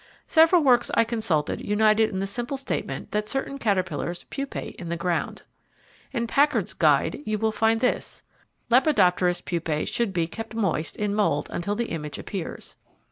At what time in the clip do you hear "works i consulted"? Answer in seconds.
0.63-1.61